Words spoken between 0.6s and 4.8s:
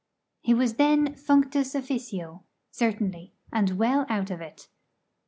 then functus officio certainly, and well out of it.